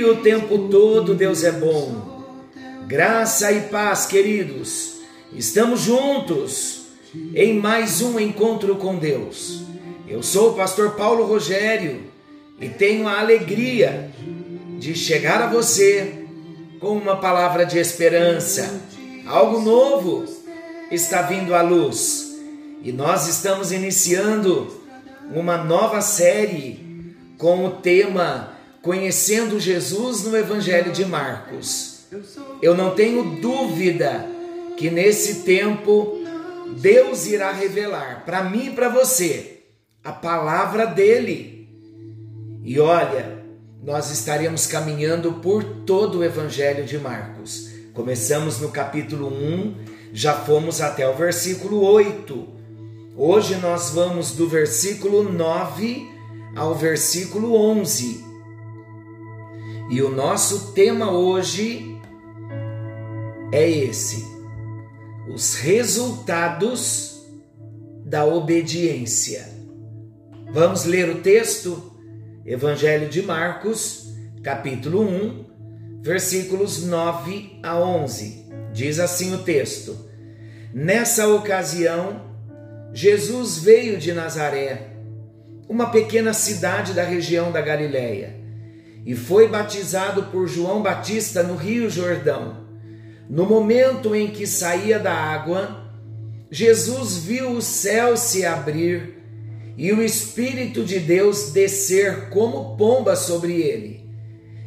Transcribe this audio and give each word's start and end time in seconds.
e 0.00 0.04
o 0.04 0.16
tempo 0.22 0.70
todo 0.70 1.14
Deus 1.14 1.44
é 1.44 1.52
bom. 1.52 2.24
Graça 2.86 3.52
e 3.52 3.68
paz, 3.68 4.06
queridos. 4.06 4.94
Estamos 5.30 5.82
juntos 5.82 6.86
em 7.34 7.60
mais 7.60 8.00
um 8.00 8.18
encontro 8.18 8.76
com 8.76 8.96
Deus. 8.96 9.60
Eu 10.08 10.22
sou 10.22 10.52
o 10.52 10.54
pastor 10.54 10.92
Paulo 10.92 11.26
Rogério 11.26 12.00
e 12.58 12.66
tenho 12.70 13.06
a 13.06 13.20
alegria 13.20 14.10
de 14.78 14.94
chegar 14.94 15.42
a 15.42 15.48
você 15.48 16.24
com 16.80 16.96
uma 16.96 17.16
palavra 17.16 17.66
de 17.66 17.78
esperança. 17.78 18.80
Algo 19.26 19.60
novo 19.60 20.24
está 20.90 21.20
vindo 21.20 21.54
à 21.54 21.60
luz 21.60 22.38
e 22.82 22.90
nós 22.90 23.28
estamos 23.28 23.70
iniciando 23.70 24.80
uma 25.34 25.58
nova 25.58 26.00
série 26.00 27.14
com 27.36 27.66
o 27.66 27.70
tema 27.72 28.59
Conhecendo 28.82 29.60
Jesus 29.60 30.24
no 30.24 30.36
Evangelho 30.36 30.90
de 30.90 31.04
Marcos. 31.04 32.06
Eu 32.62 32.74
não 32.74 32.94
tenho 32.94 33.36
dúvida 33.40 34.26
que 34.76 34.90
nesse 34.90 35.42
tempo 35.42 36.18
Deus 36.78 37.26
irá 37.26 37.52
revelar 37.52 38.24
para 38.24 38.42
mim 38.44 38.68
e 38.68 38.70
para 38.70 38.88
você 38.88 39.64
a 40.02 40.12
palavra 40.12 40.86
dele. 40.86 41.68
E 42.64 42.80
olha, 42.80 43.44
nós 43.82 44.10
estaremos 44.10 44.66
caminhando 44.66 45.34
por 45.34 45.62
todo 45.84 46.18
o 46.18 46.24
Evangelho 46.24 46.84
de 46.84 46.98
Marcos. 46.98 47.70
Começamos 47.92 48.60
no 48.60 48.70
capítulo 48.70 49.28
1, 49.28 49.74
já 50.12 50.32
fomos 50.32 50.80
até 50.80 51.06
o 51.06 51.14
versículo 51.14 51.82
8. 51.82 52.48
Hoje 53.14 53.56
nós 53.56 53.90
vamos 53.90 54.32
do 54.32 54.48
versículo 54.48 55.22
9 55.30 56.08
ao 56.56 56.74
versículo 56.74 57.54
11. 57.54 58.29
E 59.90 60.00
o 60.02 60.08
nosso 60.08 60.70
tema 60.72 61.10
hoje 61.10 62.00
é 63.52 63.68
esse: 63.68 64.24
os 65.28 65.56
resultados 65.56 67.26
da 68.06 68.24
obediência. 68.24 69.48
Vamos 70.52 70.84
ler 70.84 71.08
o 71.10 71.20
texto? 71.20 71.90
Evangelho 72.46 73.08
de 73.08 73.20
Marcos, 73.20 74.14
capítulo 74.44 75.02
1, 75.02 76.00
versículos 76.02 76.84
9 76.84 77.58
a 77.60 77.76
11. 77.76 78.46
Diz 78.72 79.00
assim 79.00 79.34
o 79.34 79.42
texto: 79.42 80.08
Nessa 80.72 81.26
ocasião, 81.26 82.30
Jesus 82.92 83.58
veio 83.58 83.98
de 83.98 84.12
Nazaré, 84.12 84.92
uma 85.68 85.90
pequena 85.90 86.32
cidade 86.32 86.94
da 86.94 87.02
região 87.02 87.50
da 87.50 87.60
Galiléia 87.60 88.39
e 89.04 89.14
foi 89.14 89.48
batizado 89.48 90.24
por 90.24 90.46
João 90.46 90.82
Batista 90.82 91.42
no 91.42 91.56
Rio 91.56 91.88
Jordão. 91.88 92.66
No 93.28 93.46
momento 93.46 94.14
em 94.14 94.28
que 94.28 94.46
saía 94.46 94.98
da 94.98 95.12
água, 95.12 95.92
Jesus 96.50 97.18
viu 97.18 97.52
o 97.52 97.62
céu 97.62 98.16
se 98.16 98.44
abrir 98.44 99.20
e 99.76 99.92
o 99.92 100.02
Espírito 100.02 100.84
de 100.84 100.98
Deus 100.98 101.52
descer 101.52 102.28
como 102.28 102.76
pomba 102.76 103.16
sobre 103.16 103.62
ele. 103.62 104.04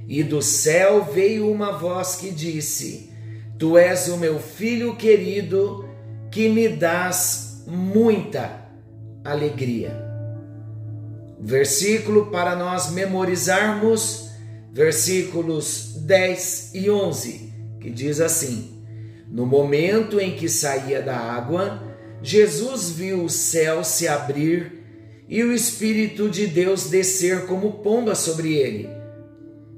E 0.08 0.24
do 0.24 0.42
céu 0.42 1.06
veio 1.14 1.52
uma 1.52 1.78
voz 1.78 2.16
que 2.16 2.32
disse: 2.32 3.12
Tu 3.60 3.78
és 3.78 4.08
o 4.08 4.18
meu 4.18 4.40
filho 4.40 4.96
querido, 4.96 5.88
que 6.32 6.50
me 6.50 6.68
dás 6.68 7.64
muita 7.68 8.66
alegria. 9.24 10.13
Versículo 11.46 12.28
para 12.28 12.56
nós 12.56 12.90
memorizarmos, 12.92 14.30
versículos 14.72 15.94
10 15.98 16.72
e 16.74 16.90
11, 16.90 17.54
que 17.82 17.90
diz 17.90 18.22
assim: 18.22 18.82
No 19.28 19.46
momento 19.46 20.22
em 20.22 20.38
que 20.38 20.48
saía 20.48 21.02
da 21.02 21.18
água, 21.18 21.84
Jesus 22.22 22.92
viu 22.92 23.26
o 23.26 23.30
céu 23.30 23.84
se 23.84 24.08
abrir 24.08 24.72
e 25.28 25.44
o 25.44 25.52
Espírito 25.52 26.30
de 26.30 26.48
Deus 26.48 26.90
descer 26.90 27.46
como 27.46 27.74
pomba 27.84 28.16
sobre 28.16 28.54
ele. 28.54 28.88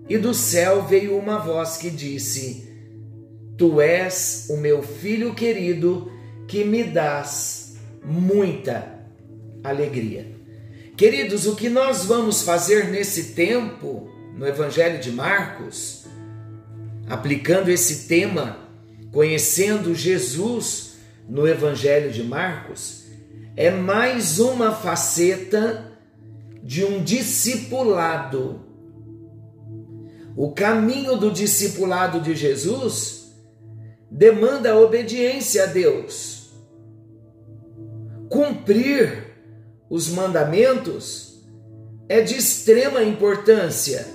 E 0.08 0.20
do 0.20 0.36
céu 0.36 0.84
veio 0.84 1.18
uma 1.18 1.40
voz 1.40 1.78
que 1.78 1.90
disse: 1.90 2.70
Tu 3.58 3.82
és 3.82 4.46
o 4.52 4.58
meu 4.58 4.84
filho 4.84 5.34
querido, 5.34 6.12
que 6.48 6.64
me 6.64 6.84
dás 6.84 7.78
muita 8.04 9.04
alegria. 9.64 10.45
Queridos, 10.98 11.46
o 11.46 11.58
que 11.58 11.68
nós 11.68 12.06
vamos 12.06 12.44
fazer 12.44 12.90
nesse 12.90 13.34
tempo, 13.34 14.10
no 14.34 14.48
Evangelho 14.48 15.02
de 15.02 15.12
Marcos, 15.12 16.06
aplicando 17.10 17.70
esse 17.70 18.08
tema, 18.08 18.60
conhecendo 19.12 19.94
Jesus 19.94 20.96
no 21.28 21.46
Evangelho 21.46 22.12
de 22.12 22.24
Marcos, 22.24 23.08
é 23.58 23.70
mais 23.70 24.40
uma 24.40 24.74
faceta 24.74 25.92
de 26.64 26.86
um 26.86 27.04
discipulado. 27.04 28.62
O 30.34 30.54
caminho 30.54 31.18
do 31.18 31.30
discipulado 31.30 32.22
de 32.22 32.34
Jesus 32.36 33.36
demanda 34.10 34.78
obediência 34.78 35.64
a 35.64 35.68
Deus. 35.68 36.54
Cumprir 38.30 39.25
os 39.90 40.10
mandamentos 40.10 41.44
é 42.08 42.22
de 42.22 42.36
extrema 42.36 43.04
importância, 43.04 44.08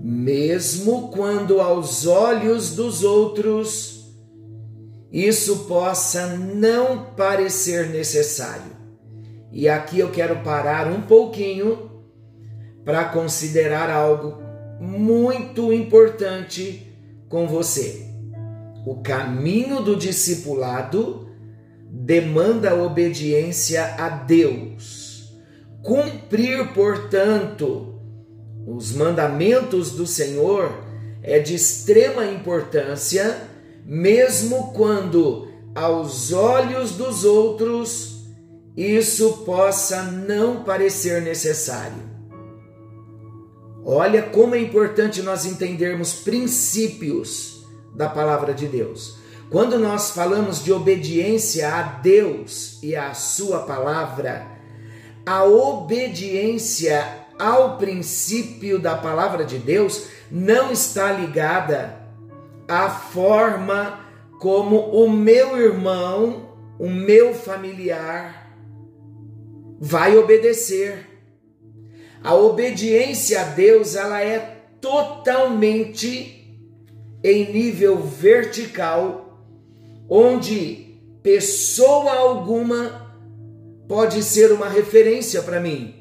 mesmo 0.00 1.08
quando 1.08 1.60
aos 1.60 2.06
olhos 2.06 2.74
dos 2.74 3.02
outros 3.02 3.94
isso 5.10 5.66
possa 5.66 6.26
não 6.36 7.04
parecer 7.16 7.88
necessário. 7.88 8.74
E 9.52 9.68
aqui 9.68 10.00
eu 10.00 10.10
quero 10.10 10.42
parar 10.42 10.88
um 10.88 11.02
pouquinho 11.02 11.90
para 12.84 13.04
considerar 13.04 13.88
algo 13.88 14.42
muito 14.80 15.72
importante 15.72 16.92
com 17.28 17.46
você. 17.46 18.06
O 18.84 18.96
caminho 18.96 19.80
do 19.80 19.96
discipulado 19.96 21.23
demanda 21.94 22.74
obediência 22.74 23.94
a 23.96 24.08
Deus. 24.08 25.32
Cumprir, 25.80 26.72
portanto, 26.72 28.00
os 28.66 28.92
mandamentos 28.92 29.92
do 29.92 30.06
Senhor 30.06 30.84
é 31.22 31.38
de 31.38 31.54
extrema 31.54 32.26
importância, 32.26 33.48
mesmo 33.86 34.72
quando 34.72 35.48
aos 35.74 36.32
olhos 36.32 36.92
dos 36.92 37.24
outros 37.24 38.24
isso 38.76 39.44
possa 39.44 40.02
não 40.02 40.64
parecer 40.64 41.22
necessário. 41.22 42.02
Olha 43.84 44.22
como 44.22 44.56
é 44.56 44.58
importante 44.58 45.22
nós 45.22 45.44
entendermos 45.44 46.12
princípios 46.14 47.64
da 47.94 48.08
palavra 48.08 48.52
de 48.52 48.66
Deus. 48.66 49.23
Quando 49.50 49.78
nós 49.78 50.10
falamos 50.10 50.62
de 50.62 50.72
obediência 50.72 51.68
a 51.72 51.82
Deus 51.82 52.78
e 52.82 52.96
à 52.96 53.14
Sua 53.14 53.60
palavra, 53.60 54.46
a 55.24 55.44
obediência 55.44 57.24
ao 57.38 57.78
princípio 57.78 58.78
da 58.78 58.96
palavra 58.96 59.44
de 59.44 59.58
Deus 59.58 60.08
não 60.30 60.70
está 60.70 61.12
ligada 61.12 61.98
à 62.68 62.88
forma 62.90 64.00
como 64.40 64.76
o 64.76 65.10
meu 65.10 65.60
irmão, 65.60 66.50
o 66.78 66.88
meu 66.88 67.34
familiar, 67.34 68.50
vai 69.78 70.16
obedecer. 70.16 71.06
A 72.22 72.34
obediência 72.34 73.40
a 73.42 73.44
Deus 73.44 73.94
ela 73.94 74.20
é 74.22 74.38
totalmente 74.80 76.58
em 77.22 77.52
nível 77.52 77.98
vertical 77.98 79.23
onde 80.08 81.00
pessoa 81.22 82.12
alguma 82.12 83.04
pode 83.88 84.22
ser 84.22 84.52
uma 84.52 84.68
referência 84.68 85.42
para 85.42 85.60
mim. 85.60 85.94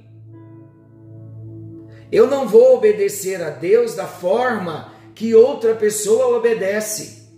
Eu 2.11 2.27
não 2.27 2.47
vou 2.47 2.75
obedecer 2.75 3.41
a 3.41 3.49
Deus 3.49 3.95
da 3.95 4.05
forma 4.05 4.93
que 5.15 5.33
outra 5.33 5.73
pessoa 5.75 6.37
obedece, 6.37 7.29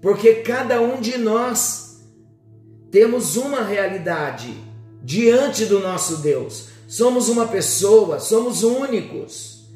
porque 0.00 0.36
cada 0.36 0.80
um 0.80 1.00
de 1.00 1.18
nós 1.18 2.02
temos 2.90 3.36
uma 3.36 3.62
realidade 3.62 4.54
diante 5.02 5.64
do 5.64 5.80
nosso 5.80 6.18
Deus. 6.18 6.68
Somos 6.86 7.28
uma 7.28 7.48
pessoa, 7.48 8.20
somos 8.20 8.62
únicos. 8.62 9.66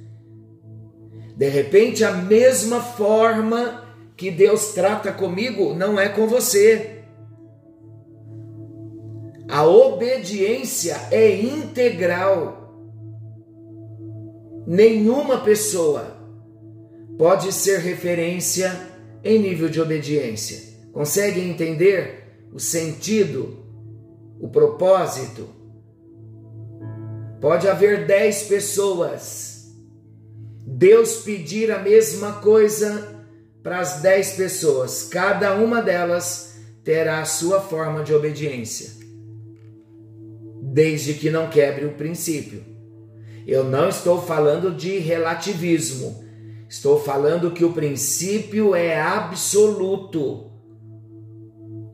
De 1.37 1.49
repente, 1.49 2.05
a 2.05 2.13
mesma 2.13 2.81
forma 2.81 3.86
que 4.17 4.31
Deus 4.31 4.73
trata 4.73 5.13
comigo 5.13 5.75
não 5.75 6.01
é 6.01 6.09
com 6.09 6.27
você. 6.27 7.03
A 9.49 9.65
obediência 9.65 10.97
é 11.11 11.41
integral. 11.41 12.65
Nenhuma 14.67 15.41
pessoa 15.41 16.17
pode 17.19 17.53
ser 17.53 17.81
referência 17.81 18.73
em 19.23 19.39
nível 19.39 19.69
de 19.69 19.81
obediência. 19.81 20.75
Conseguem 20.93 21.51
entender 21.51 22.49
o 22.53 22.59
sentido, 22.59 23.59
o 24.41 24.49
propósito? 24.49 25.49
Pode 27.41 27.69
haver 27.69 28.07
dez 28.07 28.45
pessoas, 28.45 29.67
Deus 30.67 31.19
pedir 31.19 31.71
a 31.71 31.79
mesma 31.79 32.41
coisa 32.41 33.16
para 33.67 33.81
as 33.81 34.01
dez 34.01 34.35
pessoas, 34.35 35.09
cada 35.11 35.57
uma 35.57 35.83
delas 35.83 36.55
terá 36.85 37.21
a 37.21 37.25
sua 37.25 37.61
forma 37.61 38.05
de 38.05 38.15
obediência, 38.15 38.93
desde 40.63 41.15
que 41.15 41.31
não 41.31 41.51
quebre 41.51 41.85
o 41.85 41.95
princípio. 41.95 42.63
Eu 43.45 43.65
não 43.65 43.89
estou 43.89 44.23
falando 44.23 44.73
de 44.73 44.99
relativismo, 44.99 46.25
estou 46.69 47.03
falando 47.03 47.51
que 47.51 47.65
o 47.65 47.73
princípio 47.73 48.73
é 48.73 49.01
absoluto. 49.01 50.49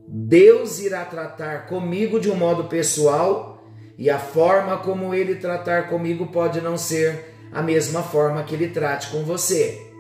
Deus 0.07 0.79
irá 0.79 1.07
tratar 1.07 1.69
comigo 1.69 2.21
de 2.21 2.31
um 2.31 2.37
modo 2.37 2.65
pessoal 2.65 3.65
e 3.97 4.11
a 4.11 4.19
forma 4.19 4.77
como 4.77 5.15
ele 5.15 5.37
tratar 5.37 5.89
comigo 5.89 6.27
pode 6.27 6.61
não 6.61 6.77
ser 6.77 7.35
a 7.51 7.63
mesma 7.63 8.03
forma 8.03 8.43
que 8.43 8.55
ele 8.55 8.69
trate 8.69 9.09
com 9.09 9.25
você. 9.25 9.92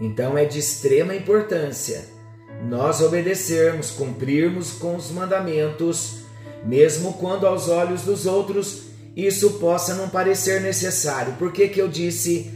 Então 0.00 0.36
é 0.38 0.44
de 0.44 0.58
extrema 0.58 1.14
importância 1.14 2.18
nós 2.66 3.00
obedecermos, 3.00 3.90
cumprirmos 3.90 4.72
com 4.72 4.96
os 4.96 5.10
mandamentos, 5.10 6.20
mesmo 6.64 7.12
quando 7.14 7.46
aos 7.46 7.68
olhos 7.68 8.02
dos 8.02 8.26
outros 8.26 8.88
isso 9.16 9.54
possa 9.54 9.94
não 9.94 10.08
parecer 10.08 10.60
necessário. 10.60 11.34
Por 11.34 11.52
que, 11.52 11.68
que 11.68 11.80
eu 11.80 11.88
disse 11.88 12.50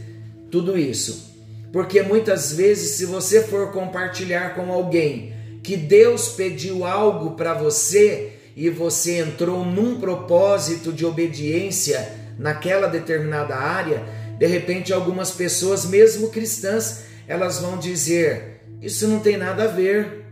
tudo 0.51 0.77
isso? 0.77 1.33
Porque 1.71 2.01
muitas 2.01 2.53
vezes, 2.53 2.91
se 2.91 3.05
você 3.05 3.41
for 3.43 3.71
compartilhar 3.71 4.55
com 4.55 4.71
alguém 4.71 5.33
que 5.63 5.75
Deus 5.75 6.29
pediu 6.29 6.85
algo 6.85 7.31
para 7.31 7.53
você 7.53 8.33
e 8.55 8.69
você 8.69 9.19
entrou 9.19 9.65
num 9.65 9.99
propósito 9.99 10.93
de 10.93 11.05
obediência 11.05 12.13
naquela 12.37 12.87
determinada 12.87 13.55
área, 13.55 14.03
de 14.37 14.47
repente 14.47 14.91
algumas 14.91 15.31
pessoas, 15.31 15.85
mesmo 15.85 16.29
cristãs, 16.29 17.03
elas 17.27 17.59
vão 17.59 17.77
dizer: 17.77 18.61
Isso 18.81 19.07
não 19.07 19.19
tem 19.19 19.37
nada 19.37 19.63
a 19.63 19.67
ver. 19.67 20.25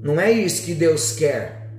Não 0.00 0.20
é 0.20 0.30
isso 0.30 0.64
que 0.64 0.74
Deus 0.74 1.12
quer. 1.12 1.70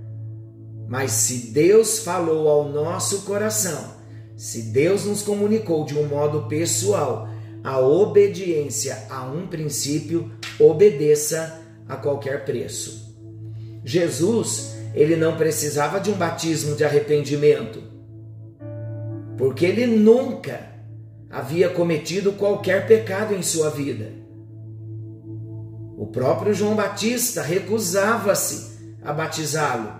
Mas 0.87 1.11
se 1.11 1.51
Deus 1.51 1.99
falou 1.99 2.49
ao 2.49 2.67
nosso 2.67 3.21
coração, 3.21 3.93
se 4.35 4.63
Deus 4.71 5.05
nos 5.05 5.21
comunicou 5.21 5.85
de 5.85 5.97
um 5.97 6.07
modo 6.07 6.47
pessoal, 6.47 7.29
a 7.63 7.79
obediência 7.79 9.05
a 9.09 9.23
um 9.25 9.47
princípio, 9.47 10.31
obedeça 10.59 11.61
a 11.87 11.95
qualquer 11.95 12.45
preço. 12.45 13.15
Jesus, 13.83 14.75
ele 14.93 15.15
não 15.15 15.37
precisava 15.37 15.99
de 15.99 16.09
um 16.09 16.13
batismo 16.13 16.75
de 16.75 16.83
arrependimento, 16.83 17.83
porque 19.37 19.65
ele 19.65 19.85
nunca 19.85 20.68
havia 21.29 21.69
cometido 21.69 22.33
qualquer 22.33 22.87
pecado 22.87 23.35
em 23.35 23.43
sua 23.43 23.69
vida. 23.69 24.11
O 25.97 26.07
próprio 26.07 26.53
João 26.53 26.75
Batista 26.75 27.41
recusava-se 27.41 28.97
a 29.03 29.13
batizá-lo, 29.13 29.93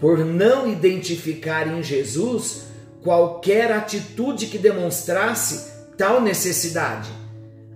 por 0.00 0.24
não 0.24 0.70
identificar 0.70 1.68
em 1.68 1.82
Jesus 1.82 2.64
qualquer 3.02 3.70
atitude 3.70 4.46
que 4.46 4.58
demonstrasse 4.58 5.70
tal 5.96 6.20
necessidade, 6.20 7.10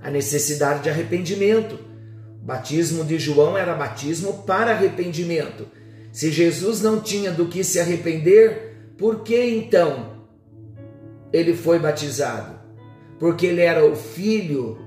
a 0.03 0.11
necessidade 0.11 0.83
de 0.83 0.91
arrependimento. 0.91 1.79
O 2.43 2.47
batismo 2.47 3.05
de 3.05 3.19
João 3.19 3.57
era 3.57 3.75
batismo 3.75 4.43
para 4.45 4.73
arrependimento. 4.73 5.69
Se 6.13 6.33
Jesus 6.33 6.81
não 6.81 7.01
tinha 7.01 7.31
do 7.31 7.47
que 7.47 7.63
se 7.63 7.79
arrepender, 7.79 8.95
por 8.97 9.23
que 9.23 9.39
então 9.39 10.16
ele 11.33 11.55
foi 11.55 11.79
batizado? 11.79 12.59
Porque 13.19 13.47
ele 13.47 13.61
era 13.61 13.85
o 13.85 13.97
filho 13.97 14.79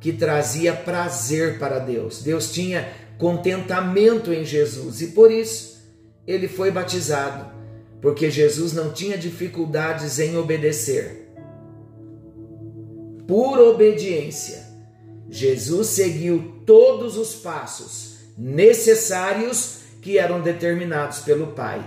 que 0.00 0.12
trazia 0.12 0.72
prazer 0.72 1.58
para 1.58 1.78
Deus. 1.78 2.22
Deus 2.22 2.52
tinha 2.52 2.88
contentamento 3.18 4.32
em 4.32 4.44
Jesus 4.44 5.00
e 5.00 5.08
por 5.08 5.30
isso 5.30 5.82
ele 6.26 6.48
foi 6.48 6.70
batizado, 6.70 7.52
porque 8.00 8.30
Jesus 8.30 8.72
não 8.72 8.92
tinha 8.92 9.16
dificuldades 9.16 10.18
em 10.18 10.36
obedecer. 10.36 11.32
Por 13.26 13.58
obediência, 13.58 14.62
Jesus 15.28 15.88
seguiu 15.88 16.62
todos 16.66 17.16
os 17.16 17.34
passos 17.34 18.18
necessários 18.36 19.78
que 20.02 20.18
eram 20.18 20.42
determinados 20.42 21.20
pelo 21.20 21.48
Pai. 21.48 21.82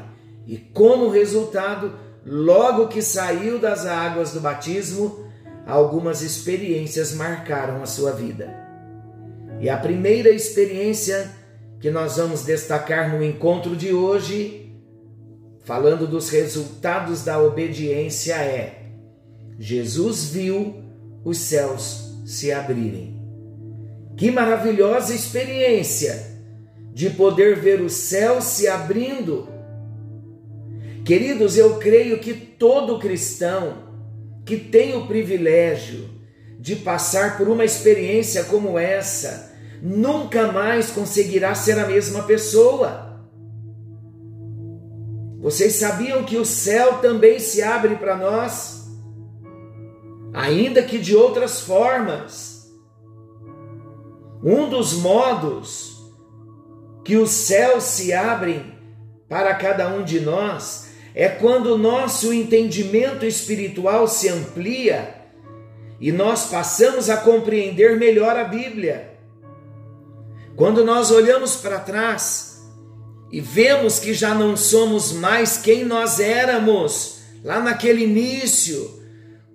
E 0.47 0.57
como 0.57 1.09
resultado, 1.09 1.93
Logo 2.29 2.89
que 2.89 3.01
saiu 3.01 3.57
das 3.57 3.85
águas 3.85 4.33
do 4.33 4.41
batismo, 4.41 5.25
algumas 5.65 6.21
experiências 6.21 7.13
marcaram 7.13 7.81
a 7.81 7.85
sua 7.85 8.11
vida. 8.11 8.53
E 9.61 9.69
a 9.69 9.77
primeira 9.77 10.29
experiência 10.29 11.31
que 11.79 11.89
nós 11.89 12.17
vamos 12.17 12.43
destacar 12.43 13.15
no 13.15 13.23
encontro 13.23 13.77
de 13.77 13.93
hoje, 13.93 14.73
falando 15.63 16.05
dos 16.05 16.29
resultados 16.29 17.23
da 17.23 17.41
obediência, 17.41 18.35
é: 18.35 18.91
Jesus 19.57 20.25
viu 20.25 20.83
os 21.23 21.37
céus 21.37 22.13
se 22.25 22.51
abrirem. 22.51 23.21
Que 24.17 24.31
maravilhosa 24.31 25.15
experiência 25.15 26.27
de 26.93 27.09
poder 27.09 27.57
ver 27.57 27.79
os 27.79 27.93
céus 27.93 28.43
se 28.43 28.67
abrindo 28.67 29.47
Queridos, 31.07 31.55
eu 31.55 31.77
creio 31.77 32.19
que 32.19 32.33
todo 32.33 32.99
cristão 32.99 33.77
que 34.45 34.57
tem 34.57 34.93
o 34.97 35.07
privilégio 35.07 36.09
de 36.59 36.75
passar 36.75 37.37
por 37.37 37.47
uma 37.47 37.63
experiência 37.63 38.43
como 38.43 38.77
essa, 38.77 39.55
nunca 39.81 40.51
mais 40.51 40.91
conseguirá 40.91 41.55
ser 41.55 41.79
a 41.79 41.87
mesma 41.87 42.23
pessoa. 42.23 43.25
Vocês 45.39 45.75
sabiam 45.75 46.25
que 46.25 46.35
o 46.35 46.43
céu 46.43 46.97
também 46.97 47.39
se 47.39 47.63
abre 47.63 47.95
para 47.95 48.17
nós? 48.17 48.89
Ainda 50.33 50.83
que 50.83 50.97
de 50.97 51.15
outras 51.15 51.61
formas. 51.61 52.69
Um 54.43 54.69
dos 54.69 54.91
modos 54.91 56.05
que 57.05 57.15
os 57.15 57.29
céus 57.29 57.85
se 57.85 58.11
abrem 58.11 58.77
para 59.29 59.55
cada 59.55 59.87
um 59.87 60.03
de 60.03 60.19
nós 60.19 60.86
é 61.19 61.27
quando 61.27 61.73
o 61.73 61.77
nosso 61.79 62.31
entendimento 62.31 63.25
espiritual 63.25 64.07
se 64.07 64.29
amplia 64.29 65.15
e 65.99 66.11
nós 66.11 66.45
passamos 66.45 67.09
a 67.09 67.17
compreender 67.17 67.97
melhor 67.97 68.37
a 68.37 68.43
Bíblia. 68.43 69.17
Quando 70.55 70.85
nós 70.85 71.09
olhamos 71.09 71.55
para 71.55 71.79
trás 71.79 72.61
e 73.31 73.41
vemos 73.41 73.97
que 73.97 74.13
já 74.13 74.35
não 74.35 74.55
somos 74.55 75.11
mais 75.11 75.57
quem 75.57 75.83
nós 75.83 76.19
éramos 76.19 77.21
lá 77.43 77.59
naquele 77.61 78.03
início, 78.03 79.01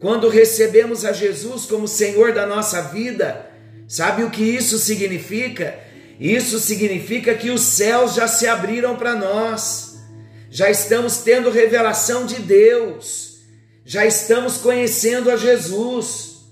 quando 0.00 0.28
recebemos 0.28 1.04
a 1.04 1.12
Jesus 1.12 1.64
como 1.64 1.86
Senhor 1.86 2.32
da 2.32 2.44
nossa 2.44 2.82
vida, 2.82 3.48
sabe 3.86 4.24
o 4.24 4.30
que 4.30 4.42
isso 4.42 4.78
significa? 4.78 5.78
Isso 6.18 6.58
significa 6.58 7.36
que 7.36 7.50
os 7.50 7.60
céus 7.60 8.14
já 8.14 8.26
se 8.26 8.48
abriram 8.48 8.96
para 8.96 9.14
nós 9.14 9.91
já 10.52 10.70
estamos 10.70 11.22
tendo 11.22 11.50
revelação 11.50 12.26
de 12.26 12.42
Deus, 12.42 13.38
já 13.86 14.04
estamos 14.04 14.58
conhecendo 14.58 15.30
a 15.30 15.36
Jesus. 15.36 16.42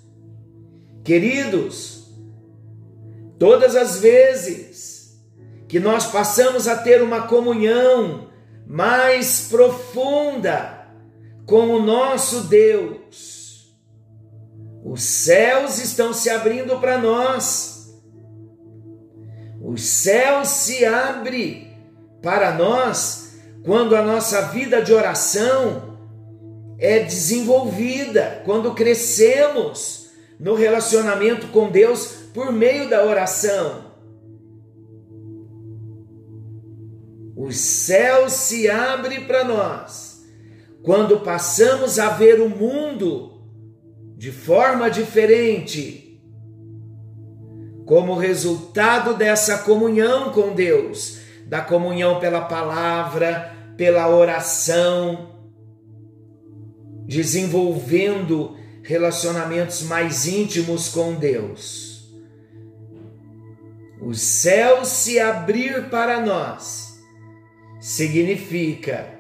Queridos, 1.05 2.11
todas 3.39 3.77
as 3.77 3.99
vezes 4.01 5.21
que 5.69 5.79
nós 5.79 6.07
passamos 6.07 6.67
a 6.67 6.77
ter 6.77 7.03
uma 7.03 7.27
comunhão 7.27 8.31
mais 8.67 9.49
profunda 9.51 10.89
com 11.45 11.69
o 11.69 11.83
nosso 11.83 12.45
Deus. 12.45 13.77
Os 14.83 15.03
céus 15.03 15.79
estão 15.79 16.15
se 16.15 16.31
abrindo 16.31 16.81
para 16.81 16.97
nós. 16.97 18.01
Os 19.63 19.83
céus 19.83 20.49
se 20.49 20.87
abrem 20.87 21.77
para 22.23 22.55
nós 22.55 23.30
quando 23.65 23.95
a 23.95 24.03
nossa 24.03 24.43
vida 24.49 24.83
de 24.83 24.93
oração 24.93 25.99
é 26.79 27.01
desenvolvida, 27.01 28.43
quando 28.45 28.75
crescemos 28.75 30.11
no 30.39 30.55
relacionamento 30.55 31.49
com 31.49 31.71
Deus 31.71 32.07
por 32.33 32.51
meio 32.53 32.89
da 32.89 33.05
oração. 33.05 33.91
Os 37.37 37.57
céus 37.57 38.33
se 38.33 38.71
abrem 38.71 39.27
para 39.27 39.45
nós 39.45 40.11
quando 40.83 41.21
passamos 41.21 41.99
a 41.99 42.11
ver 42.11 42.41
o 42.41 42.49
mundo 42.49 43.43
de 44.17 44.31
forma 44.31 44.91
diferente, 44.91 46.23
como 47.87 48.17
resultado 48.17 49.15
dessa 49.15 49.59
comunhão 49.59 50.31
com 50.33 50.55
Deus, 50.55 51.20
da 51.51 51.61
comunhão 51.61 52.21
pela 52.21 52.43
palavra, 52.43 53.53
pela 53.77 54.09
oração, 54.09 55.35
desenvolvendo 57.07 58.57
relacionamentos 58.85 59.83
mais 59.83 60.29
íntimos 60.29 60.91
com 60.91 61.17
Deus. 61.17 62.09
Os 64.01 64.21
céus 64.21 64.87
se 64.87 65.19
abrir 65.19 65.91
para 65.91 66.21
nós 66.21 67.03
significa 67.81 69.13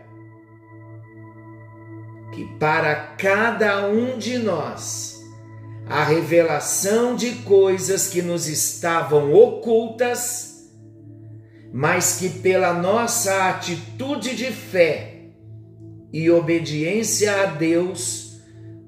que 2.33 2.47
para 2.61 2.95
cada 3.19 3.89
um 3.89 4.17
de 4.17 4.39
nós 4.39 5.21
a 5.89 6.05
revelação 6.05 7.17
de 7.17 7.33
coisas 7.43 8.07
que 8.07 8.23
nos 8.23 8.47
estavam 8.47 9.35
ocultas, 9.35 10.50
mas 11.73 12.17
que 12.19 12.29
pela 12.29 12.73
nossa 12.73 13.49
atitude 13.49 14.35
de 14.35 14.50
fé 14.53 15.15
e 16.12 16.31
obediência 16.31 17.43
a 17.43 17.47
Deus 17.47 18.41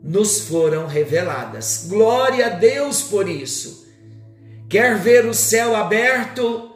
nos 0.02 0.40
foram 0.40 0.86
reveladas. 0.86 1.86
Glória 1.88 2.46
a 2.46 2.50
Deus 2.50 3.02
por 3.02 3.28
isso. 3.28 3.86
Quer 4.68 4.98
ver 4.98 5.26
o 5.26 5.34
céu 5.34 5.76
aberto? 5.76 6.72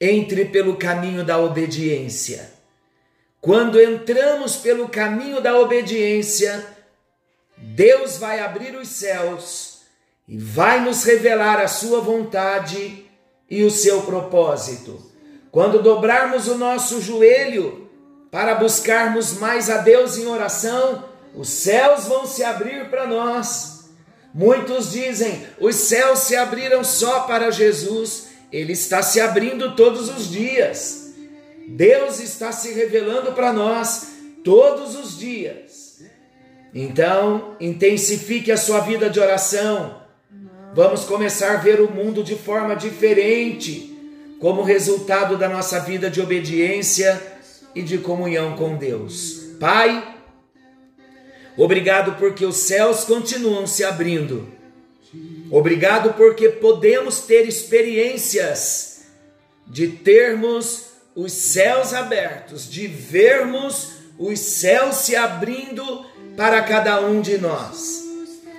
entre 0.00 0.46
pelo 0.46 0.76
caminho 0.76 1.22
da 1.22 1.38
obediência. 1.38 2.50
Quando 3.40 3.80
entramos 3.80 4.56
pelo 4.56 4.88
caminho 4.88 5.40
da 5.40 5.58
obediência, 5.58 6.64
Deus 7.56 8.16
vai 8.16 8.40
abrir 8.40 8.74
os 8.76 8.88
céus 8.88 9.82
e 10.26 10.38
vai 10.38 10.80
nos 10.80 11.04
revelar 11.04 11.60
a 11.60 11.68
sua 11.68 12.00
vontade 12.00 13.09
e 13.50 13.64
o 13.64 13.70
seu 13.70 14.02
propósito. 14.02 14.98
Quando 15.50 15.82
dobrarmos 15.82 16.46
o 16.46 16.56
nosso 16.56 17.00
joelho 17.00 17.88
para 18.30 18.54
buscarmos 18.54 19.38
mais 19.38 19.68
a 19.68 19.78
Deus 19.78 20.16
em 20.16 20.26
oração, 20.26 21.04
os 21.34 21.48
céus 21.48 22.04
vão 22.06 22.24
se 22.24 22.44
abrir 22.44 22.88
para 22.88 23.06
nós. 23.06 23.90
Muitos 24.32 24.92
dizem: 24.92 25.44
os 25.58 25.74
céus 25.74 26.20
se 26.20 26.36
abriram 26.36 26.84
só 26.84 27.20
para 27.20 27.50
Jesus 27.50 28.30
ele 28.52 28.72
está 28.72 29.02
se 29.02 29.20
abrindo 29.20 29.76
todos 29.76 30.08
os 30.08 30.28
dias. 30.28 31.14
Deus 31.68 32.18
está 32.18 32.50
se 32.50 32.72
revelando 32.72 33.32
para 33.32 33.52
nós 33.52 34.08
todos 34.42 34.96
os 34.96 35.16
dias. 35.16 36.02
Então, 36.74 37.56
intensifique 37.60 38.50
a 38.50 38.56
sua 38.56 38.80
vida 38.80 39.08
de 39.08 39.20
oração. 39.20 39.99
Vamos 40.74 41.04
começar 41.04 41.54
a 41.54 41.56
ver 41.56 41.80
o 41.80 41.90
mundo 41.90 42.22
de 42.22 42.36
forma 42.36 42.74
diferente, 42.74 43.96
como 44.40 44.62
resultado 44.62 45.36
da 45.36 45.48
nossa 45.48 45.80
vida 45.80 46.08
de 46.10 46.20
obediência 46.20 47.20
e 47.74 47.82
de 47.82 47.98
comunhão 47.98 48.56
com 48.56 48.76
Deus. 48.76 49.54
Pai, 49.58 50.16
obrigado 51.56 52.16
porque 52.18 52.44
os 52.44 52.56
céus 52.56 53.04
continuam 53.04 53.66
se 53.66 53.84
abrindo 53.84 54.60
Obrigado 55.50 56.14
porque 56.14 56.48
podemos 56.48 57.22
ter 57.22 57.46
experiências 57.46 59.00
de 59.66 59.88
termos 59.88 60.90
os 61.14 61.32
céus 61.32 61.92
abertos, 61.92 62.70
de 62.70 62.86
vermos 62.86 63.94
os 64.16 64.38
céus 64.38 64.96
se 64.96 65.16
abrindo 65.16 66.06
para 66.36 66.62
cada 66.62 67.00
um 67.00 67.20
de 67.20 67.36
nós. 67.36 68.04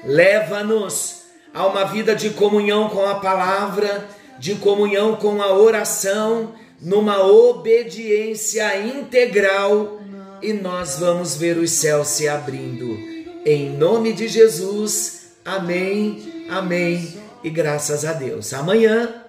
Leva-nos 0.03 1.20
a 1.53 1.65
uma 1.67 1.85
vida 1.85 2.15
de 2.15 2.31
comunhão 2.31 2.89
com 2.89 3.05
a 3.05 3.15
palavra, 3.15 4.07
de 4.39 4.55
comunhão 4.55 5.15
com 5.15 5.41
a 5.41 5.53
oração, 5.53 6.53
numa 6.81 7.23
obediência 7.23 8.79
integral 8.79 9.99
e 10.41 10.53
nós 10.53 10.97
vamos 10.97 11.35
ver 11.35 11.57
os 11.57 11.71
céus 11.71 12.07
se 12.07 12.27
abrindo. 12.27 12.97
Em 13.45 13.69
nome 13.69 14.13
de 14.13 14.27
Jesus, 14.27 15.33
amém 15.45 16.41
Amém 16.51 17.17
e 17.41 17.49
graças 17.49 18.03
a 18.03 18.11
Deus. 18.11 18.53
Amanhã 18.53 19.23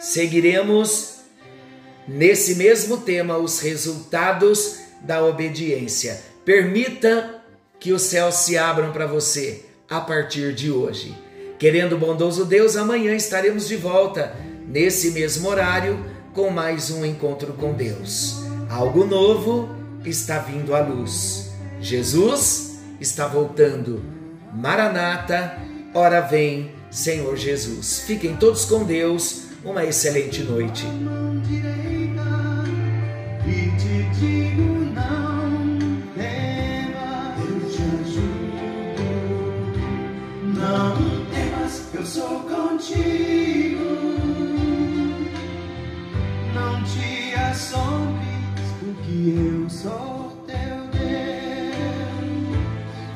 seguiremos 0.00 1.20
nesse 2.08 2.56
mesmo 2.56 2.96
tema 2.96 3.38
os 3.38 3.60
resultados 3.60 4.80
da 5.02 5.24
obediência. 5.24 6.20
Permita 6.44 7.40
que 7.78 7.92
os 7.92 8.02
céus 8.02 8.34
se 8.34 8.58
abram 8.58 8.90
para 8.90 9.06
você 9.06 9.64
a 9.88 10.00
partir 10.00 10.52
de 10.52 10.68
hoje. 10.68 11.16
Querendo 11.58 11.94
o 11.94 11.98
bondoso 11.98 12.44
Deus, 12.44 12.76
amanhã 12.76 13.14
estaremos 13.14 13.66
de 13.66 13.74
volta, 13.74 14.36
nesse 14.68 15.10
mesmo 15.10 15.48
horário, 15.48 15.98
com 16.32 16.50
mais 16.50 16.88
um 16.88 17.04
encontro 17.04 17.52
com 17.54 17.72
Deus. 17.72 18.44
Algo 18.70 19.04
novo 19.04 19.68
está 20.04 20.38
vindo 20.38 20.72
à 20.72 20.80
luz. 20.80 21.50
Jesus 21.80 22.78
está 23.00 23.26
voltando. 23.26 24.04
Maranata, 24.54 25.58
ora 25.92 26.20
vem, 26.20 26.70
Senhor 26.92 27.36
Jesus. 27.36 28.04
Fiquem 28.06 28.36
todos 28.36 28.64
com 28.64 28.84
Deus. 28.84 29.48
Uma 29.64 29.84
excelente 29.84 30.44
noite. 30.44 30.86
Não. 40.54 41.17
去。 42.78 43.47